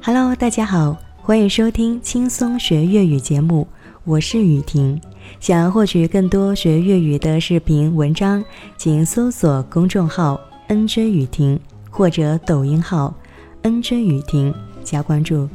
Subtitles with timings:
[0.00, 3.66] Hello，大家好，欢迎收听轻松学粤语节目，
[4.04, 4.98] 我是雨婷。
[5.40, 8.42] 想要获取更多学粤语的视频文章，
[8.76, 11.58] 请搜索公众号 “NJ 雨婷”
[11.90, 13.12] 或者抖音号
[13.64, 15.48] “NJ 雨婷”加关注。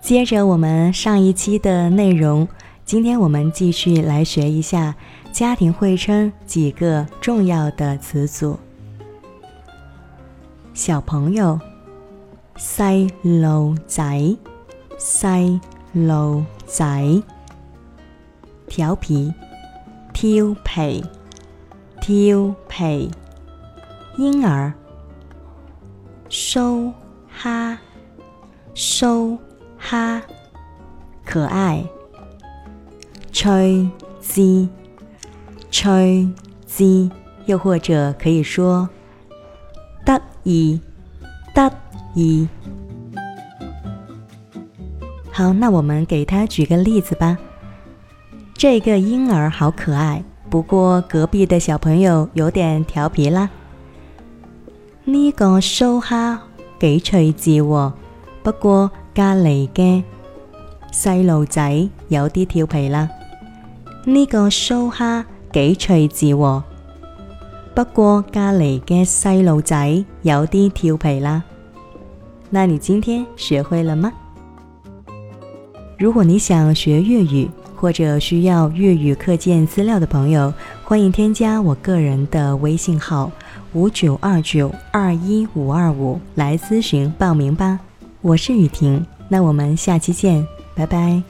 [0.00, 2.48] 接着我们上一期的内容，
[2.86, 4.94] 今天我们继续来学一下
[5.30, 8.58] 家庭会称几个重要的词组，
[10.72, 11.60] 小朋友。
[12.56, 14.36] 细路仔，
[14.98, 15.58] 细
[15.92, 17.22] 路仔，
[18.68, 19.32] 调皮，
[20.12, 21.02] 调皮，
[22.00, 23.10] 调皮，
[24.18, 24.72] 婴儿，
[26.28, 26.92] 苏
[27.26, 27.76] 哈，
[28.74, 29.38] 苏
[29.78, 30.20] 哈，
[31.24, 31.82] 可爱，
[33.32, 33.88] 吹
[34.20, 34.68] 鸡，
[35.70, 36.28] 吹
[36.66, 37.10] 鸡，
[37.46, 38.86] 又或者可以说
[40.04, 40.78] 得意，
[41.54, 41.91] 得意。
[42.14, 42.46] 一
[45.30, 47.38] 好，那我们给他举个例子吧。
[48.54, 53.48] 这个婴儿好可爱，不过隔壁的小朋友有点调皮啦。
[55.04, 56.42] 呢个苏哈
[56.78, 57.92] 几趣致喎，
[58.42, 60.02] 不过隔篱嘅
[60.92, 63.08] 细路仔有啲调皮啦。
[64.04, 66.62] 呢个苏哈几趣致喎，
[67.74, 71.42] 不过隔篱嘅细路仔有啲调皮啦。
[72.54, 74.12] 那你今天学会了吗？
[75.98, 80.52] 如果你想学粤语或者需要粤语课件资料的朋友，
[80.84, 83.32] 欢迎添加我个人的微信号
[83.72, 87.80] 五九二九二一五二五来咨询报名吧。
[88.20, 91.22] 我是雨婷，那我们下期见，拜拜。